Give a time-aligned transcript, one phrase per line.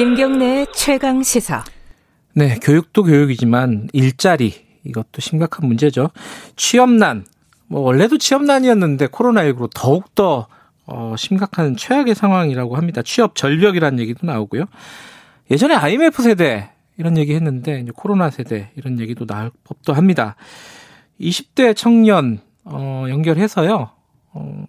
[0.00, 1.62] 김경래 최강 시사.
[2.32, 6.08] 네, 교육도 교육이지만 일자리 이것도 심각한 문제죠.
[6.56, 7.26] 취업난
[7.66, 10.46] 뭐 원래도 취업난이었는데 코로나19로 더욱 더
[10.86, 13.02] 어, 심각한 최악의 상황이라고 합니다.
[13.02, 14.64] 취업 절벽이라는 얘기도 나오고요.
[15.50, 20.34] 예전에 IMF 세대 이런 얘기 했는데 이제 코로나 세대 이런 얘기도 나올 법도 합니다.
[21.20, 23.90] 20대 청년 어, 연결해서요.
[24.32, 24.64] 어,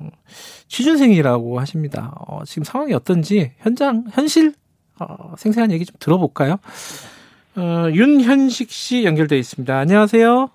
[0.68, 2.16] 취준생이라고 하십니다.
[2.28, 4.56] 어, 지금 상황이 어떤지 현장 현실
[5.02, 6.58] 어, 생생한 얘기 좀 들어볼까요?
[7.58, 9.76] 어, 윤현식 씨 연결돼 있습니다.
[9.78, 10.50] 안녕하세요.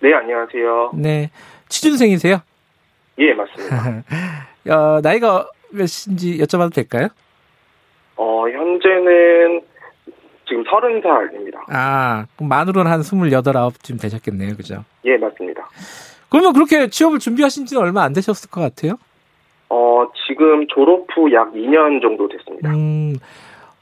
[0.00, 0.92] 네, 안녕하세요.
[0.94, 1.30] 네,
[1.68, 2.40] 취준생이세요?
[3.18, 4.02] 예, 맞습니다.
[4.70, 7.08] 어, 나이가 몇인지 여쭤봐도 될까요?
[8.16, 9.62] 어, 현재는
[10.48, 11.64] 지금 서른 살입니다.
[11.68, 14.56] 아, 그럼 만으로는 한 스물여덟, 아홉쯤 되셨겠네요.
[14.56, 14.84] 그죠?
[15.04, 15.68] 예, 맞습니다.
[16.28, 18.96] 그러면 그렇게 취업을 준비하신 지는 얼마 안 되셨을 것 같아요?
[19.68, 22.70] 어, 지금 졸업 후 약 2년 정도 됐습니다.
[22.70, 23.14] 음,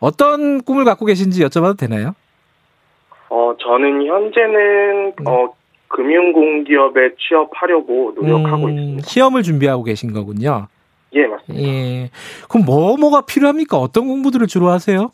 [0.03, 2.15] 어떤 꿈을 갖고 계신지 여쭤봐도 되나요?
[3.31, 5.31] 어, 저는 현재는, 네.
[5.31, 5.55] 어,
[5.87, 9.03] 금융공기업에 취업하려고 노력하고 음, 있습니다.
[9.07, 10.67] 시험을 준비하고 계신 거군요.
[11.15, 11.69] 예, 맞습니다.
[11.69, 12.11] 예.
[12.49, 13.77] 그럼 뭐, 뭐가 필요합니까?
[13.77, 15.13] 어떤 공부들을 주로 하세요?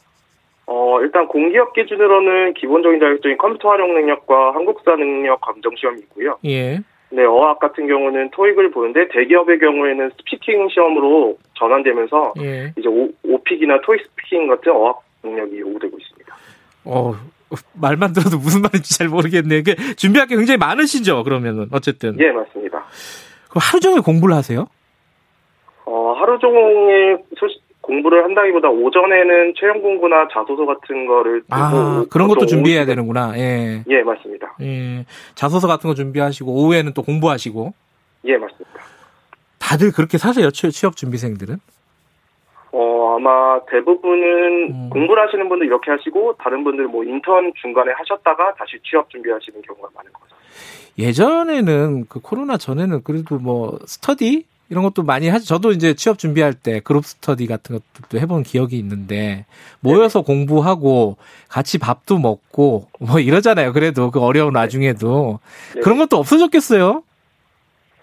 [0.66, 6.38] 어, 일단 공기업 기준으로는 기본적인 자격증인 컴퓨터 활용 능력과 한국사 능력 검정 시험이 있고요.
[6.46, 6.80] 예.
[7.10, 12.72] 네, 어학 같은 경우는 토익을 보는데 대기업의 경우에는 speaking 시험으로 전환되면서 예.
[12.76, 16.36] 이제 오, OPIc이나 토익 speaking 같은 어학 능력이 요구되고 있습니다.
[16.84, 17.14] 어,
[17.74, 19.62] 말만 들어도 무슨 말인지 잘 모르겠네.
[19.62, 21.68] 그 준비할 게 굉장히 많으시죠, 그러면은.
[21.72, 22.18] 어쨌든.
[22.20, 22.84] 예, 맞습니다.
[23.48, 24.66] 그럼 하루 종일 공부를 하세요?
[25.86, 32.44] 어, 하루 종일 소식, 공부를 한다기보다 오전에는 취업 공부나 자소서 같은 거를 아, 그런 것도
[32.44, 33.32] 준비해야 오후에- 되는구나.
[33.38, 33.82] 예.
[33.88, 34.54] 예, 맞습니다.
[34.60, 35.06] 예.
[35.34, 37.72] 자소서 같은 거 준비하시고, 오후에는 또 공부하시고.
[38.26, 38.80] 예, 맞습니다.
[39.58, 41.56] 다들 그렇게 사세요, 취- 취업 준비생들은?
[42.72, 44.90] 어, 아마 대부분은 음.
[44.90, 49.88] 공부를 하시는 분들 이렇게 하시고 다른 분들은 뭐 인턴 중간에 하셨다가 다시 취업 준비하시는 경우가
[49.94, 50.38] 많은 것 같아요.
[50.98, 55.44] 예전에는 그 코로나 전에는 그래도 뭐 스터디 이런 것도 많이 하죠.
[55.44, 59.46] 저도 이제 취업 준비할 때 그룹 스터디 같은 것도 해본 기억이 있는데
[59.80, 61.16] 모여서 공부하고
[61.48, 63.72] 같이 밥도 먹고 뭐 이러잖아요.
[63.72, 65.40] 그래도 그 어려운 와중에도
[65.74, 65.80] 네.
[65.80, 67.02] 그런 것도 없어졌겠어요.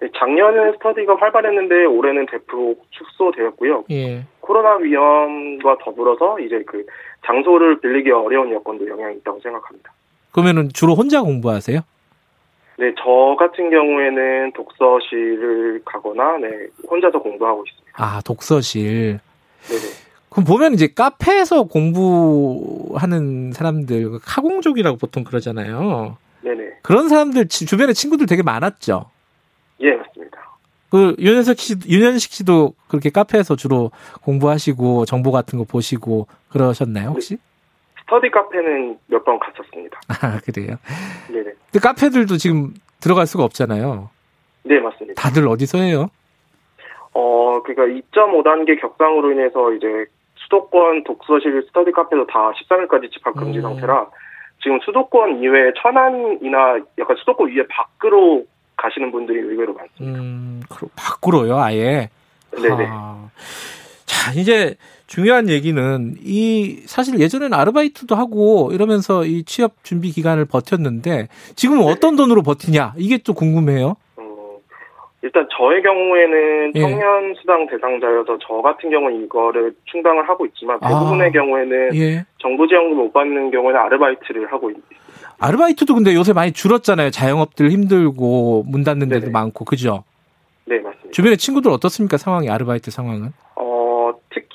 [0.01, 3.85] 네, 작년에 스터디가 활발했는데 올해는 대폭 축소되었고요.
[3.91, 4.25] 예.
[4.39, 6.85] 코로나 위험과 더불어서 이제 그
[7.25, 9.93] 장소를 빌리기 어려운 여건도 영향이 있다고 생각합니다.
[10.31, 11.81] 그러면은 주로 혼자 공부하세요?
[12.77, 16.47] 네, 저 같은 경우에는 독서실을 가거나 네,
[16.89, 17.91] 혼자서 공부하고 있습니다.
[17.95, 19.19] 아 독서실.
[19.67, 19.81] 네네.
[20.29, 26.17] 그럼 보면 이제 카페에서 공부하는 사람들 그 카공족이라고 보통 그러잖아요.
[26.41, 26.79] 네네.
[26.81, 29.05] 그런 사람들 지- 주변에 친구들 되게 많았죠.
[29.81, 30.37] 예, 맞습니다.
[30.89, 33.91] 그 윤현석 씨, 윤현식 씨도 그렇게 카페에서 주로
[34.21, 37.37] 공부하시고 정보 같은 거 보시고 그러셨나요 혹시?
[38.05, 39.99] 스터디 카페는 몇 번 갔었습니다.
[40.09, 40.77] 아 그래요.
[41.27, 41.43] 네네.
[41.71, 44.09] 근데 카페들도 지금 들어갈 수가 없잖아요.
[44.63, 45.21] 네, 맞습니다.
[45.21, 46.07] 다들 어디서 해요?
[47.13, 49.87] 어, 그러니까 2.5단계 격상으로 인해서 이제
[50.35, 53.63] 수도권 독서실 스터디 카페도 다 13일까지 집합 금지 음.
[53.63, 54.07] 상태라
[54.61, 58.45] 지금 수도권 이외에 천안이나 약간 수도권 위에 밖으로
[58.77, 60.19] 가시는 분들이 의외로 많습니다.
[60.19, 62.09] 음, 그 밖으로요, 아예.
[62.51, 62.87] 네네.
[62.89, 63.29] 아,
[64.15, 64.75] 자, 이제
[65.07, 72.15] 중요한 얘기는 이 사실 예전에는 아르바이트도 하고 이러면서 이 취업 준비 기간을 버텼는데 지금은 어떤
[72.15, 73.97] 돈으로 버티냐 이게 또 궁금해요.
[74.15, 74.57] 어,
[75.21, 76.79] 일단 저의 경우에는 예.
[76.79, 80.87] 청년 수당 대상자여서 저 같은 경우는 이거를 충당을 하고 있지만 아.
[80.87, 82.25] 대부분의 경우에는 예.
[82.39, 84.77] 정부 지원금 못 받는 경우에는 아르바이트를 하고 있,
[85.39, 87.11] 아르바이트도 근데 요새 많이 줄었잖아요.
[87.11, 89.31] 자영업들 힘들고 문 닫는 데도 네네.
[89.31, 90.05] 많고 그죠?
[90.65, 91.11] 네, 맞습니다.
[91.11, 93.33] 주변에 친구들 어떻습니까 상황이 아르바이트 상황은?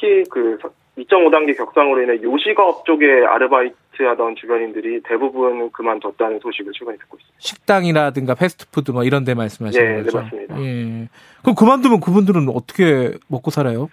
[0.00, 0.58] 어, 특히 그
[0.98, 7.36] 2.5단계 격상으로 인해 요식업 쪽에 아르바이트 하던 주변인들이 대부분 그만뒀다는 소식을 최근에 듣고 있습니다.
[7.38, 10.20] 식당이라든가 패스트푸드 뭐 이런 데 말씀하시는 예, 네, 거죠?
[10.20, 10.60] 맞습니다.
[10.60, 11.08] 예.
[11.42, 13.88] 그럼 그만두면 그분들은 어떻게 먹고 살아요?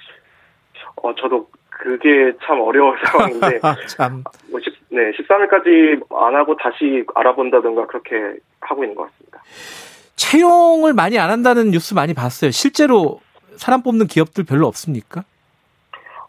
[1.04, 4.24] 어, 저도 그게 참 어려운 상황인데, 아, 참.
[4.50, 9.44] 뭐 10, 네, 13일까지 안 하고 다시 알아본다든가 그렇게 하고 있는 것 같습니다.
[10.15, 12.51] 채용을 많이 안 한다는 뉴스 많이 봤어요.
[12.51, 13.21] 실제로
[13.56, 15.24] 사람 뽑는 기업들 별로 없습니까?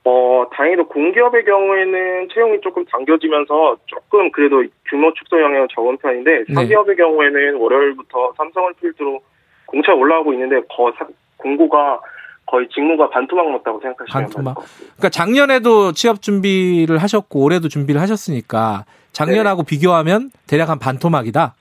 [0.09, 6.55] 어, 다행히도 공기업의 경우에는 채용이 조금 당겨지면서 조금 그래도 규모 축소 영향은 적은 편인데, 네.
[6.55, 9.21] 사기업의 경우에는 월요일부터 삼성을 필두로
[9.67, 11.07] 공차 올라오고 있는데, 거, 사-
[11.37, 12.01] 공고가
[12.47, 14.57] 거의 직무가 반토막 났다고 생각하시면 반토막?
[14.97, 21.55] 그러니까 작년에도 취업 준비를 하셨고 올해도 준비를 하셨으니까 작년하고 비교하면 대략 한 반토막이다.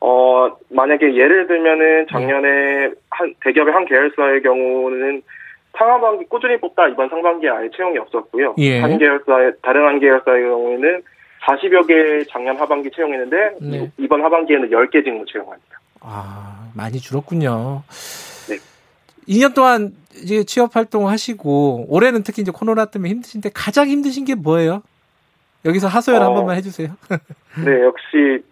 [0.00, 2.06] 어, 만약에 예를 들면은 네.
[2.10, 5.20] 작년에 한, 대기업의 한 계열사의 경우는
[5.76, 8.54] 상하반기 꾸준히 뽑다 이번 상반기에 아예 채용이 없었고요.
[8.58, 8.80] 예.
[8.80, 11.02] 한 계열사의 다른 한 계열사의 경우에는
[11.46, 13.90] 40여 개 작년 하반기 채용했는데 네.
[13.98, 15.80] 이번 하반기에는 10개 직무 채용합니다.
[16.00, 17.82] 아, 많이 줄었군요.
[18.48, 18.56] 네.
[19.28, 24.34] 2년 동안 이제 취업 활동을 하시고 올해는 특히 이제 코로나 때문에 힘드신데 가장 힘드신 게
[24.34, 24.82] 뭐예요?
[25.64, 26.34] 여기서 하소연 한 어.
[26.34, 26.88] 번만 해주세요.
[27.64, 28.44] 네, 역시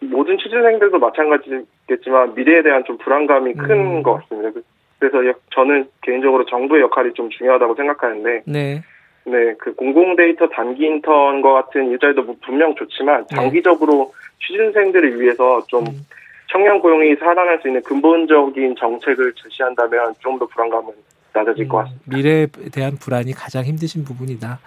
[0.00, 4.02] 모든 취준생들도 마찬가지겠지만 미래에 대한 좀 불안감이 큰 음.
[4.02, 4.60] 것 같습니다.
[4.98, 8.82] 그- 그래서 역- 저는 개인적으로 정부의 역할이 좀 중요하다고 생각하는데, 네.
[9.24, 13.34] 네, 그 공공 데이터 단기 인턴과 같은 일자리도 뭐 분명 좋지만 네.
[13.36, 14.12] 장기적으로
[14.46, 16.06] 취준생들을 위해서 좀 음.
[16.50, 20.92] 청년 고용이 살아날 수 있는 근본적인 정책을 제시한다면 좀 더 불안감은
[21.34, 22.04] 낮아질 것 같습니다.
[22.06, 24.58] 음, 미래에 대한 불안이 가장 힘드신 부분이다.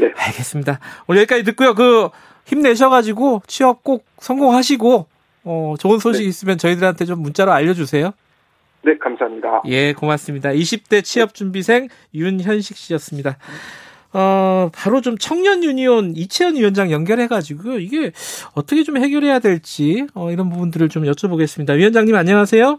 [0.00, 0.06] 네.
[0.16, 0.78] 알겠습니다.
[1.08, 1.74] 오늘 여기까지 듣고요.
[1.74, 2.08] 그
[2.46, 5.06] 힘내셔가지고 취업 꼭 성공하시고
[5.46, 6.28] 어, 좋은 소식 네.
[6.28, 8.12] 있으면 저희들한테 좀 문자로 알려주세요.
[8.84, 9.62] 네, 감사합니다.
[9.66, 10.50] 예, 고맙습니다.
[10.50, 13.38] 20대 취업 준비생 윤현식 씨였습니다.
[14.12, 18.12] 어, 바로 좀 청년 유니온 이채연 위원장 연결해가지고 이게
[18.54, 21.76] 어떻게 좀 해결해야 될지 어, 이런 부분들을 좀 여쭤보겠습니다.
[21.76, 22.78] 위원장님 안녕하세요.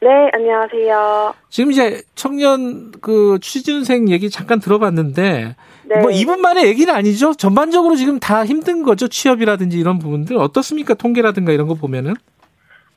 [0.00, 1.34] 네, 안녕하세요.
[1.48, 5.54] 지금 이제 청년 그 취준생 얘기 잠깐 들어봤는데
[5.84, 6.00] 네.
[6.00, 7.34] 뭐 이분만의 얘기는 아니죠.
[7.34, 9.08] 전반적으로 지금 다 힘든 거죠.
[9.08, 10.94] 취업이라든지 이런 부분들 어떻습니까?
[10.94, 12.14] 통계라든가 이런 거 보면은.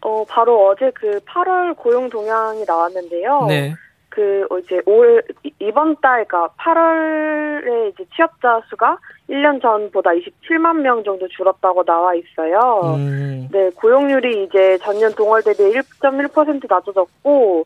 [0.05, 3.45] 어, 바로 어제 그 8월 고용 동향이 나왔는데요.
[3.47, 3.73] 네.
[4.09, 8.97] 그, 어, 이제 올, 이- 이번 달, 그니까 8월에 이제 취업자 수가
[9.29, 12.93] 1년 전보다 27만 명 정도 줄었다고 나와 있어요.
[12.95, 17.65] 음, 네, 고용률이 이제 전년 동월 대비 1.1% 낮아졌고,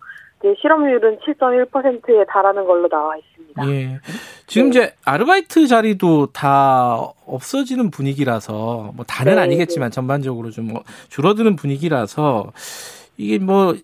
[0.62, 3.70] 실업률은 7.1%에 달하는 걸로 나와 있습니다.
[3.70, 4.00] 예.
[4.48, 4.80] 지금 네.
[4.80, 6.96] 이제 아르바이트 자리도 다
[7.26, 12.52] 없어지는 분위기라서 뭐 다는 네, 아니겠지만 전반적으로 좀뭐 줄어드는 분위기라서
[13.18, 13.76] 이게 뭐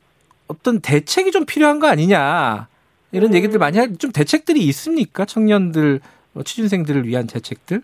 [0.48, 2.68] 어떤 대책이 좀 필요한 거 아니냐
[3.12, 3.36] 이런 음.
[3.36, 5.26] 얘기들 많이 할 좀 대책들이 있습니까?
[5.26, 6.00] 청년들
[6.34, 7.82] 뭐 취준생들을 위한 대책들?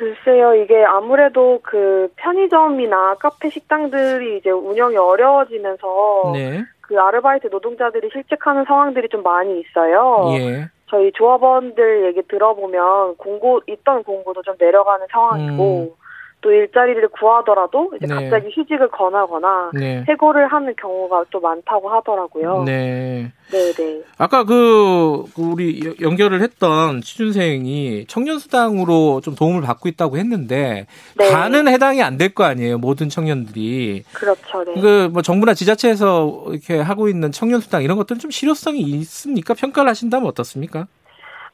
[0.00, 6.64] 글쎄요, 이게 아무래도 그 편의점이나 카페 식당들이 이제 운영이 어려워지면서 네.
[6.80, 10.24] 그 아르바이트 노동자들이 실직하는 상황들이 좀 많이 있어요.
[10.38, 10.70] 예.
[10.86, 15.96] 저희 조합원들 얘기 들어보면 공고 있던 공고도 좀 내려가는 상황이고
[16.42, 18.18] 또 일자리를 구하더라도 이제 음.
[18.18, 18.30] 네.
[18.30, 20.04] 갑자기 휴직을 권하거나 네.
[20.08, 22.62] 해고를 하는 경우가 또 많다고 하더라고요.
[22.64, 23.30] 네.
[23.50, 24.02] 네, 네.
[24.16, 30.86] 아까 그, 그 우리 여- 연결을 했던 취준생이 청년 수당으로 좀 도움을 받고 있다고 했는데
[31.18, 31.28] 네.
[31.30, 34.64] 다는 해당이 안 될 거 아니에요 모든 청년들이 그렇죠.
[34.64, 34.80] 네.
[34.80, 40.28] 그뭐 정부나 지자체에서 이렇게 하고 있는 청년 수당 이런 것들은 좀 실효성이 있습니까 평가를 하신다면
[40.28, 40.86] 어떻습니까?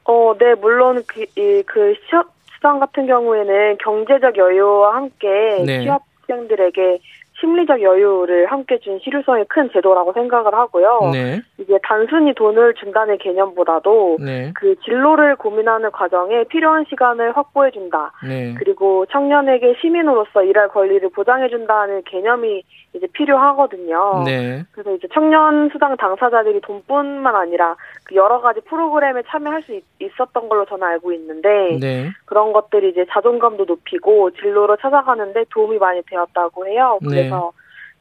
[0.07, 5.83] 어, 네, 물론 그, 이, 그 취업 수당 같은 경우에는 경제적 여유와 함께 네.
[5.83, 6.99] 취업생들에게
[7.39, 11.11] 심리적 여유를 함께 준 실효성이 큰 제도라고 생각을 하고요.
[11.13, 18.11] 네, 이게 단순히 돈을 준다는 개념보다도 네, 그 진로를 고민하는 과정에 필요한 시간을 확보해 준다.
[18.27, 22.63] 네, 그리고 청년에게 시민으로서 일할 권리를 보장해 준다는 개념이
[22.93, 24.23] 이제 필요하거든요.
[24.25, 27.75] 네, 그래서 이제 청년 수당 당사자들이 돈뿐만 아니라
[28.05, 29.83] 그 여러 가지 프로그램에 참여할 수 있,
[30.19, 36.01] 었던 걸로 저는 알고 있는데 네, 그런 것들이 이제 자존감도 높이고 진로를 찾아가는데 도움이 많이
[36.09, 36.97] 되었다고 해요.
[37.01, 37.26] 네.
[37.29, 37.51] 그래서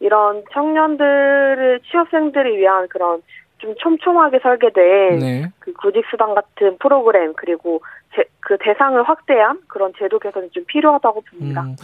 [0.01, 3.23] 이런 청년들을 취업생들을 위한 그런
[3.59, 5.53] 좀 촘촘하게 설계된 네.
[5.61, 7.81] 그 구직 수당 같은 프로그램 그리고
[8.15, 11.63] 제, 그 대상을 확대한 그런 제도 개선이 좀 필요하다고 봅니다.
[11.63, 11.77] 음,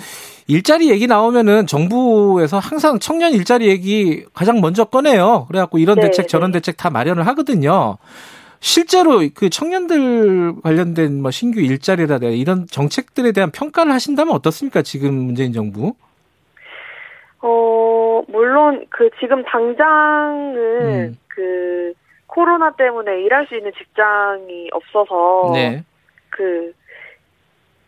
[0.47, 5.47] 일자리 얘기 나오면은 정부에서 항상 청년 일자리 얘기 가장 먼저 꺼내요.
[5.49, 6.59] 그래갖고 이런 네, 대책 저런 네.
[6.59, 7.97] 대책 다 마련을 하거든요.
[8.61, 14.83] 실제로 그 청년들 관련된 뭐 신규 일자리라든가 이런 정책들에 대한 평가를 하신다면 어떻습니까?
[14.83, 15.95] 지금 문재인 정부?
[17.43, 21.19] 어, 물론 그 지금 당장은 음.
[21.29, 21.93] 그
[22.27, 25.85] 코로나 때문에 일할 수 있는 직장이 없어서 네.
[26.31, 26.73] 그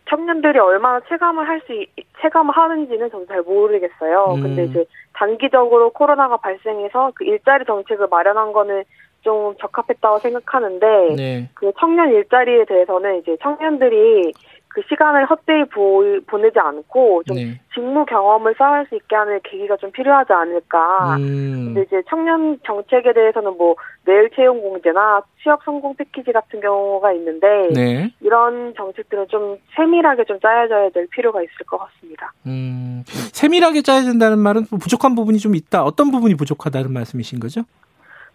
[0.09, 1.85] 청년들이 얼마나 체감을 할 수
[2.21, 4.35] 체감을 하는지는 저도 잘 모르겠어요.
[4.35, 4.41] 음.
[4.41, 8.83] 근데 이제 단기적으로 코로나가 발생해서 그 일자리 정책을 마련한 거는
[9.21, 11.49] 좀 적합했다고 생각하는데 네.
[11.55, 14.33] 그 청년 일자리에 대해서는 이제 청년들이
[14.75, 17.61] 그 시간을 헛되이 보, 보내지 않고 좀 네.
[17.73, 21.15] 직무 경험을 쌓을 수 있게 하는 계기가 좀 필요하지 않을까.
[21.15, 21.67] 음.
[21.67, 27.69] 근데 이제 청년 정책에 대해서는 뭐 내일 채용 공제나 취업 성공 패키지 같은 경우가 있는데
[27.73, 28.11] 네.
[28.19, 32.33] 이런 정책들은 좀 세밀하게 좀 짜여져야 될 필요가 있을 것 같습니다.
[32.45, 33.03] 음.
[33.31, 35.85] 세밀하게 짜야 된다는 말은 또 부족한 부분이 좀 있다.
[35.85, 37.61] 어떤 부분이 부족하다는 말씀이신 거죠?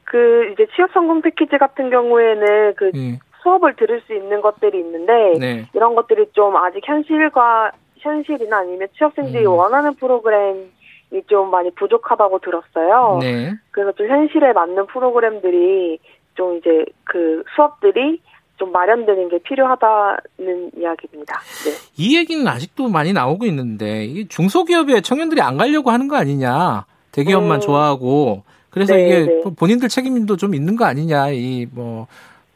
[0.04, 3.18] 그 이제 취업 성공 패키지 같은 경우에는 그 네.
[3.42, 5.66] 수업을 들을 수 있는 것들이 있는데 네.
[5.74, 9.52] 이런 것들이 좀 아직 현실과 현실이나 아니면 취업생들이 음.
[9.52, 10.70] 원하는 프로그램
[11.12, 13.18] 이 좀 많이 부족하다고 들었어요.
[13.20, 13.52] 네.
[13.72, 15.98] 그래서 좀 현실에 맞는 프로그램들이
[16.34, 18.20] 좀 이제 그 수업들이
[18.56, 21.40] 좀 마련되는 게 필요하다는 이야기입니다.
[21.64, 21.72] 네.
[21.96, 26.84] 이 얘기는 아직도 많이 나오고 있는데 이 중소기업에 청년들이 안 가려고 하는 거 아니냐?
[27.10, 27.60] 대기업만 음.
[27.60, 29.42] 좋아하고 그래서 네, 이게 네.
[29.58, 31.30] 본인들 책임도 좀 있는 거 아니냐?
[31.30, 32.06] 이뭐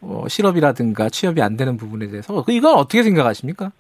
[0.07, 3.73] 어, 실업이라든가 취업이 안 되는 부분에 대해서 이건 어떻게 생각하십니까?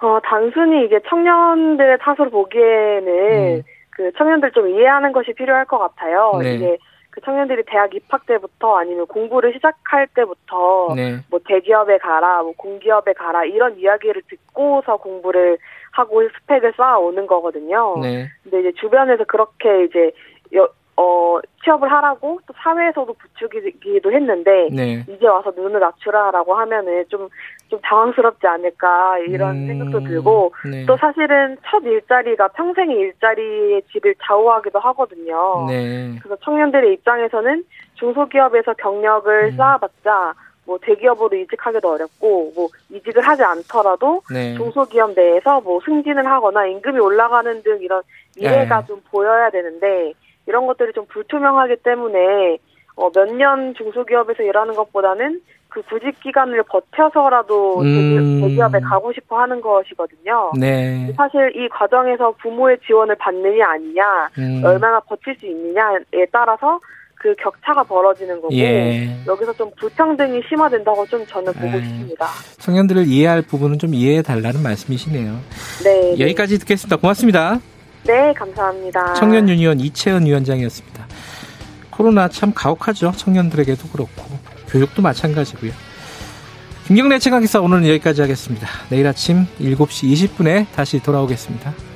[0.00, 3.62] 어, 단순히 이게 청년들의 탓으로 보기에는 음.
[3.90, 6.38] 그 청년들 좀 이해하는 것이 필요할 것 같아요.
[6.40, 6.54] 네.
[6.54, 6.78] 이게
[7.10, 11.16] 그 청년들이 대학 입학 때부터 아니면 공부를 시작할 때부터 네.
[11.30, 15.58] 뭐 대기업에 가라, 뭐 공기업에 가라 이런 이야기를 듣고서 공부를
[15.90, 17.98] 하고 스펙을 쌓아오는 거거든요.
[18.00, 18.28] 네.
[18.44, 20.12] 근데 이제 주변에서 그렇게 이제
[20.54, 20.68] 여,
[21.00, 25.04] 어, 취업을 하라고 또 사회에서도 부추기기도 했는데 네.
[25.08, 27.28] 이제 와서 눈을 낮추라라고 하면은 좀
[27.68, 30.86] 좀 당황스럽지 않을까 이런 음, 생각도 들고 네.
[30.86, 35.66] 또 사실은 첫 일자리가 평생의 일자리의 질을 좌우하기도 하거든요.
[35.68, 36.16] 네.
[36.22, 37.64] 그래서 청년들의 입장에서는
[37.94, 39.56] 중소기업에서 경력을 음.
[39.56, 44.54] 쌓아봤자 뭐 대기업으로 이직하기도 어렵고 뭐 이직을 하지 않더라도 네.
[44.54, 48.02] 중소기업 내에서 뭐 승진을 하거나 임금이 올라가는 등 이런
[48.36, 48.86] 미래가 네.
[48.86, 50.12] 좀 보여야 되는데
[50.48, 52.58] 이런 것들이 좀 불투명하기 때문에
[52.96, 58.40] 어, 몇 년 중소기업에서 일하는 것보다는 그 구직 기간을 버텨서라도 음.
[58.40, 60.52] 대기업에 가고 싶어 하는 것이거든요.
[60.58, 61.12] 네.
[61.16, 64.62] 사실 이 과정에서 부모의 지원을 받느냐 아니냐, 음.
[64.64, 66.80] 얼마나 버틸 수 있느냐에 따라서
[67.14, 69.08] 그 격차가 벌어지는 거고 예.
[69.26, 71.70] 여기서 좀 불평등이 심화된다고 좀 저는 보고 에.
[71.72, 71.82] 네.
[71.82, 72.26] 싶습니다.
[72.58, 75.32] 청년들을 이해할 부분은 좀 이해해 달라는 말씀이시네요.
[75.84, 76.00] 네.
[76.16, 76.20] 네.
[76.20, 76.96] 여기까지 듣겠습니다.
[76.96, 77.58] 고맙습니다.
[78.04, 79.14] 네, 감사합니다.
[79.14, 81.06] 청년 유니온 이채은 위원장이었습니다.
[81.90, 83.12] 코로나 참 가혹하죠.
[83.16, 84.24] 청년들에게도 그렇고
[84.68, 85.72] 교육도 마찬가지고요.
[86.86, 88.66] 김경래 최강기사 오늘은 여기까지 하겠습니다.
[88.88, 91.87] 내일 아침 7시 20분에 다시 돌아오겠습니다.